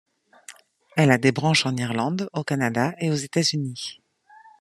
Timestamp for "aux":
3.11-3.15